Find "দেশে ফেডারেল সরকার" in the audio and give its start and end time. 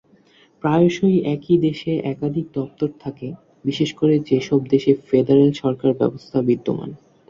4.73-5.91